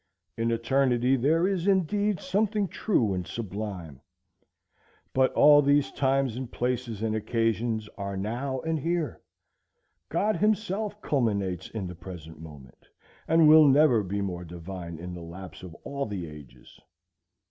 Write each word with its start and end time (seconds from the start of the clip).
In 0.35 0.49
eternity 0.49 1.15
there 1.15 1.47
is 1.47 1.67
indeed 1.67 2.19
something 2.19 2.67
true 2.67 3.13
and 3.13 3.27
sublime. 3.27 4.01
But 5.13 5.31
all 5.33 5.61
these 5.61 5.91
times 5.91 6.35
and 6.35 6.51
places 6.51 7.03
and 7.03 7.15
occasions 7.15 7.87
are 7.99 8.17
now 8.17 8.61
and 8.61 8.79
here. 8.79 9.21
God 10.09 10.37
himself 10.37 10.99
culminates 11.03 11.69
in 11.69 11.85
the 11.85 11.93
present 11.93 12.39
moment, 12.41 12.87
and 13.27 13.47
will 13.47 13.67
never 13.67 14.01
be 14.01 14.21
more 14.21 14.43
divine 14.43 14.97
in 14.97 15.13
the 15.13 15.21
lapse 15.21 15.61
of 15.61 15.75
all 15.83 16.07
the 16.07 16.27
ages. 16.27 16.79